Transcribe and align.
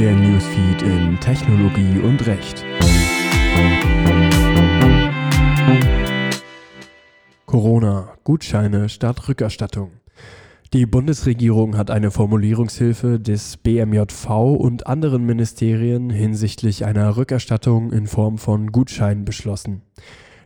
Der 0.00 0.16
Newsfeed 0.16 0.80
in 0.80 1.20
Technologie 1.20 1.98
und 1.98 2.26
Recht. 2.26 2.64
Corona, 7.44 8.14
Gutscheine 8.24 8.88
statt 8.88 9.28
Rückerstattung. 9.28 9.90
Die 10.72 10.86
Bundesregierung 10.86 11.76
hat 11.76 11.90
eine 11.90 12.10
Formulierungshilfe 12.10 13.20
des 13.20 13.58
BMJV 13.58 14.30
und 14.56 14.86
anderen 14.86 15.26
Ministerien 15.26 16.08
hinsichtlich 16.08 16.86
einer 16.86 17.18
Rückerstattung 17.18 17.92
in 17.92 18.06
Form 18.06 18.38
von 18.38 18.72
Gutscheinen 18.72 19.26
beschlossen. 19.26 19.82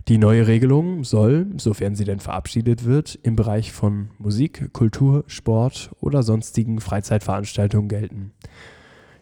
Die 0.09 0.19
neue 0.19 0.49
Regelung 0.49 1.05
soll, 1.05 1.47
sofern 1.59 1.95
sie 1.95 2.05
denn 2.05 2.19
verabschiedet 2.19 2.87
wird, 2.87 3.21
im 3.23 3.37
Bereich 3.37 3.71
von 3.71 4.11
Musik, 4.19 4.73
Kultur, 4.73 5.23
Sport 5.29 5.93
oder 6.01 6.25
sonstigen 6.25 6.81
Freizeitveranstaltungen 6.81 7.89
gelten. 7.89 8.33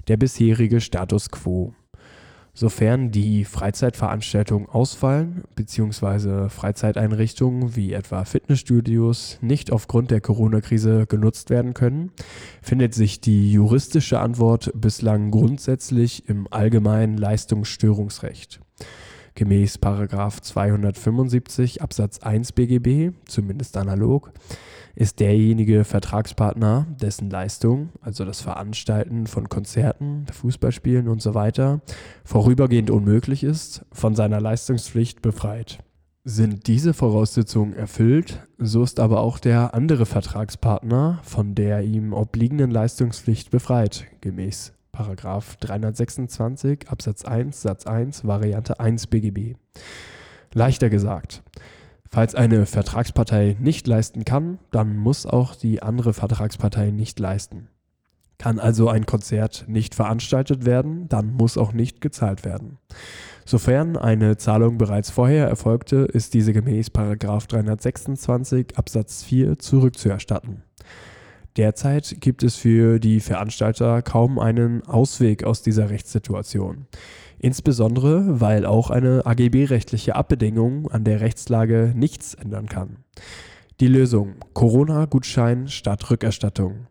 Der 0.09 0.17
bisherige 0.17 0.81
Status 0.81 1.31
quo. 1.31 1.75
Sofern 2.55 3.11
die 3.11 3.47
Freizeitveranstaltungen 3.47 4.69
ausfallen 4.69 5.45
bzw. 5.55 6.51
Freizeiteinrichtungen 6.51 7.77
wie 7.77 7.95
etwa 7.95 8.27
Fitnessstudios 8.27 9.39
nicht 9.41 9.73
aufgrund 9.73 10.11
der 10.11 10.21
Corona-Krise 10.21 11.07
genutzt 11.07 11.49
werden 11.49 11.73
können, 11.73 12.11
findet 12.61 12.93
sich 12.93 13.23
die 13.23 13.53
juristische 13.53 14.21
Antwort 14.21 14.71
bislang 14.75 15.31
grundsätzlich 15.31 16.29
im 16.29 16.47
allgemeinen 16.51 17.17
Leistungsstörungsrecht. 17.17 18.61
Gemäß 19.35 19.79
275 20.43 21.81
Absatz 21.81 22.19
1 22.19 22.53
BGB, 22.53 23.15
zumindest 23.27 23.77
analog, 23.77 24.33
ist 24.95 25.21
derjenige 25.21 25.85
Vertragspartner, 25.85 26.87
dessen 27.01 27.31
Leistung, 27.31 27.91
also 28.03 28.27
das 28.27 28.43
Veranstalten 28.43 29.27
von 29.27 29.49
Konzerten, 29.49 30.27
Fußballspielen 30.31 31.09
usw., 31.09 31.51
so 31.55 31.81
vorübergehend 32.25 32.91
unmöglich 32.91 33.43
ist, 33.43 33.87
von 33.91 34.15
seiner 34.15 34.41
Leistungspflicht 34.41 35.23
befreit. 35.23 35.79
Sind 36.25 36.67
diese 36.67 36.95
Voraussetzungen 36.95 37.73
erfüllt, 37.73 38.47
so 38.59 38.83
ist 38.83 39.01
aber 39.01 39.21
auch 39.23 39.39
der 39.39 39.75
andere 39.75 40.07
Vertragspartner 40.07 41.21
von 41.23 41.55
der 41.55 41.83
ihm 41.83 42.13
obliegenden 42.13 42.71
Leistungspflicht 42.71 43.51
befreit, 43.51 44.07
gemäß 44.21 44.73
326 45.61 46.89
Absatz 46.89 47.25
1 47.25 47.63
Satz 47.63 47.87
1 47.87 48.27
Variante 48.27 48.79
1 48.79 49.07
BGB. 49.07 49.57
Leichter 50.53 50.91
gesagt, 50.91 51.43
Falls 52.15 52.35
eine 52.35 52.67
Vertragspartei 52.67 53.57
nicht 53.59 53.87
leisten 53.87 54.27
kann, 54.27 54.59
dann 54.71 54.99
muss 54.99 55.25
auch 55.25 55.55
die 55.55 55.83
andere 55.83 56.13
Vertragspartei 56.13 56.91
nicht 56.91 57.19
leisten. 57.19 57.69
Kann 58.37 58.59
also 58.59 58.91
ein 58.91 59.07
Konzert 59.07 59.65
nicht 59.67 59.95
veranstaltet 59.95 60.67
werden, 60.67 61.09
dann 61.09 61.33
muss 61.33 61.57
auch 61.57 61.73
nicht 61.73 62.03
gezahlt 62.03 62.45
werden. 62.45 62.77
Sofern 63.47 63.97
eine 63.97 64.37
Zahlung 64.37 64.77
bereits 64.77 65.11
vorher 65.11 65.49
erfolgte, 65.49 66.01
ist 66.01 66.35
diese 66.35 66.53
gemäß 66.53 66.91
326 66.93 68.77
Absatz 68.77 69.23
4 69.25 69.59
zurückzuerstatten. 69.59 70.65
Derzeit 71.57 72.17
gibt 72.21 72.43
es 72.43 72.57
für 72.57 72.99
die 72.99 73.21
Veranstalter 73.21 74.01
kaum 74.01 74.39
einen 74.39 74.87
Ausweg 74.87 75.45
aus 75.45 75.63
dieser 75.63 75.91
Rechtssituation. 75.91 76.87
Insbesondere, 77.39 78.41
weil 78.41 78.65
auch 78.65 78.89
eine 78.91 79.27
AGB-rechtliche 79.27 80.15
Abbedingung 80.15 80.91
an 80.91 81.05
der 81.05 81.21
Rechtslage 81.21 81.93
nichts 81.95 82.35
ändern 82.35 82.69
kann. 82.69 82.99
Die 83.81 83.89
Lösung 83.89 84.37
Corona-Gutschein 84.55 85.69
statt 85.69 86.09
Rückerstattung. 86.11 86.87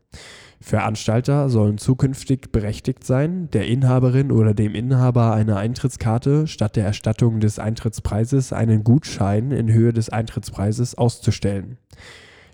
Veranstalter 0.59 1.50
sollen 1.50 1.80
zukünftig 1.80 2.52
berechtigt 2.52 3.04
sein, 3.04 3.50
der 3.50 3.66
Inhaberin 3.66 4.32
oder 4.32 4.54
dem 4.54 4.76
Inhaber 4.76 5.34
einer 5.34 5.58
Eintrittskarte 5.58 6.45
statt 6.45 6.76
der 6.76 6.86
Erstattung 6.86 7.39
des 7.39 7.58
Eintrittspreises 7.58 8.54
einen 8.54 8.84
Gutschein 8.84 9.52
in 9.52 9.73
Höhe 9.73 9.92
des 9.92 10.09
Eintrittspreises 10.09 10.95
auszustellen. 10.95 11.77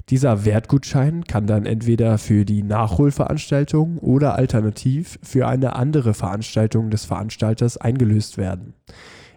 Dieser 0.10 0.46
Wertgutschein 0.46 1.26
kann 1.26 1.48
dann 1.48 1.66
entweder 1.66 2.18
für 2.18 2.46
die 2.46 2.64
Nachholveranstaltung 2.64 3.98
oder 3.98 4.36
alternativ 4.36 5.20
für 5.22 5.48
eine 5.48 5.76
andere 5.76 6.14
Veranstaltung 6.14 6.90
des 6.90 7.04
Veranstalters 7.04 7.76
eingelöst 7.76 8.38
werden. 8.38 8.74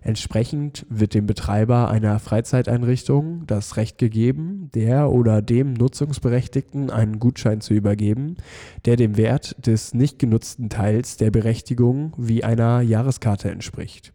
Entsprechend 0.00 0.86
wird 0.88 1.14
dem 1.14 1.26
Betreiber 1.26 1.90
einer 1.90 2.20
Freizeiteinrichtung 2.20 3.46
das 3.48 3.76
Recht 3.76 3.98
gegeben, 3.98 4.70
der 4.72 5.10
oder 5.10 5.42
dem 5.42 5.72
Nutzungsberechtigten 5.72 6.88
einen 6.88 7.18
Gutschein 7.18 7.60
zu 7.60 7.74
übergeben, 7.74 8.36
der 8.84 8.94
dem 8.94 9.16
Wert 9.16 9.56
des 9.66 9.92
nicht 9.92 10.20
genutzten 10.20 10.70
Teils 10.70 11.16
der 11.16 11.32
Berechtigung 11.32 12.14
wie 12.16 12.44
einer 12.44 12.80
Jahreskarte 12.80 13.50
entspricht. 13.50 14.12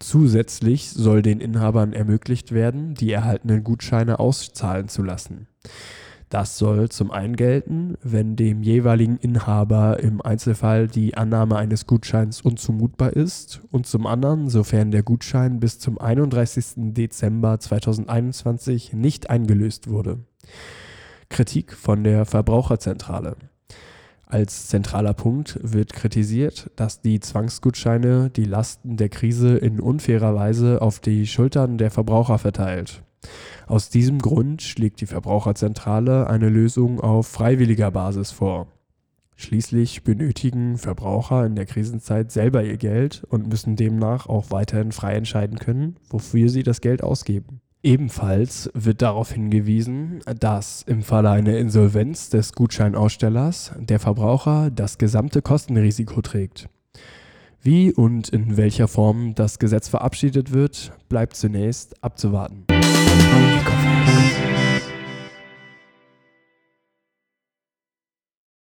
Zusätzlich 0.00 0.90
soll 0.90 1.22
den 1.22 1.40
Inhabern 1.40 1.92
ermöglicht 1.92 2.52
werden, 2.52 2.94
die 2.94 3.12
erhaltenen 3.12 3.64
Gutscheine 3.64 4.18
auszahlen 4.18 4.88
zu 4.88 5.02
lassen. 5.02 5.48
Das 6.28 6.58
soll 6.58 6.90
zum 6.90 7.10
einen 7.10 7.36
gelten, 7.36 7.96
wenn 8.02 8.36
dem 8.36 8.62
jeweiligen 8.62 9.16
Inhaber 9.16 9.98
im 10.00 10.20
Einzelfall 10.20 10.86
die 10.86 11.16
Annahme 11.16 11.56
eines 11.56 11.86
Gutscheins 11.86 12.42
unzumutbar 12.42 13.14
ist 13.14 13.62
und 13.70 13.86
zum 13.86 14.06
anderen, 14.06 14.50
sofern 14.50 14.90
der 14.90 15.02
Gutschein 15.02 15.58
bis 15.58 15.78
zum 15.78 15.98
31. 15.98 16.92
Dezember 16.92 17.58
2021 17.58 18.92
nicht 18.92 19.30
eingelöst 19.30 19.88
wurde. 19.88 20.18
Kritik 21.30 21.72
von 21.72 22.04
der 22.04 22.26
Verbraucherzentrale. 22.26 23.36
Als 24.26 24.68
zentraler 24.68 25.14
Punkt 25.14 25.58
wird 25.62 25.94
kritisiert, 25.94 26.70
dass 26.76 27.00
die 27.00 27.20
Zwangsgutscheine 27.20 28.28
die 28.28 28.44
Lasten 28.44 28.98
der 28.98 29.08
Krise 29.08 29.56
in 29.56 29.80
unfairer 29.80 30.34
Weise 30.34 30.82
auf 30.82 31.00
die 31.00 31.26
Schultern 31.26 31.78
der 31.78 31.90
Verbraucher 31.90 32.36
verteilt. 32.36 33.02
Aus 33.66 33.90
diesem 33.90 34.18
Grund 34.20 34.62
schlägt 34.62 35.00
die 35.00 35.06
Verbraucherzentrale 35.06 36.28
eine 36.28 36.48
Lösung 36.48 37.00
auf 37.00 37.26
freiwilliger 37.26 37.90
Basis 37.90 38.30
vor. 38.30 38.68
Schließlich 39.36 40.02
benötigen 40.02 40.78
Verbraucher 40.78 41.46
in 41.46 41.54
der 41.54 41.66
Krisenzeit 41.66 42.32
selber 42.32 42.64
ihr 42.64 42.76
Geld 42.76 43.22
und 43.28 43.48
müssen 43.48 43.76
demnach 43.76 44.26
auch 44.26 44.50
weiterhin 44.50 44.90
frei 44.90 45.14
entscheiden 45.14 45.58
können, 45.58 45.96
wofür 46.10 46.48
sie 46.48 46.64
das 46.64 46.80
Geld 46.80 47.04
ausgeben. 47.04 47.60
Ebenfalls 47.84 48.68
wird 48.74 49.02
darauf 49.02 49.30
hingewiesen, 49.30 50.20
dass 50.40 50.82
im 50.82 51.02
Falle 51.02 51.30
einer 51.30 51.56
Insolvenz 51.56 52.30
des 52.30 52.52
Gutscheinausstellers 52.52 53.72
der 53.78 54.00
Verbraucher 54.00 54.72
das 54.72 54.98
gesamte 54.98 55.42
Kostenrisiko 55.42 56.20
trägt. 56.20 56.68
Wie 57.62 57.92
und 57.92 58.28
in 58.30 58.56
welcher 58.56 58.88
Form 58.88 59.34
das 59.36 59.60
Gesetz 59.60 59.88
verabschiedet 59.88 60.52
wird, 60.52 60.92
bleibt 61.08 61.36
zunächst 61.36 62.02
abzuwarten. 62.02 62.67
Thank 63.20 63.47